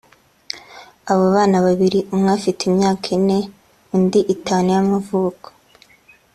Abo 1.11 1.25
bana 1.35 1.57
babiri 1.65 1.99
umwe 2.13 2.29
afite 2.37 2.61
imyaka 2.69 3.05
ine 3.17 3.37
undi 3.95 4.19
itanu 4.35 4.67
y’amavuko 4.75 5.47